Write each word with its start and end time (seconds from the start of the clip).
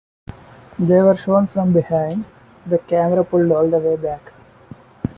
They 0.79 0.99
were 1.03 1.13
shown 1.15 1.45
from 1.45 1.73
behind; 1.73 2.25
the 2.65 2.79
camera 2.79 3.23
pulled 3.23 3.51
all 3.51 3.67
the 3.69 3.77
way 3.77 3.97
back. 3.97 4.33